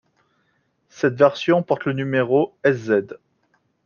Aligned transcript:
Cette 0.89 1.13
version 1.13 1.61
porte 1.61 1.85
le 1.85 1.93
numéro 1.93 2.57
Sz. 2.65 3.17